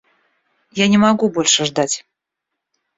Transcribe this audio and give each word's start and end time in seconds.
Я 0.79 0.87
не 0.87 0.97
могу 0.97 1.29
больше 1.29 1.63
ждать. 1.63 2.03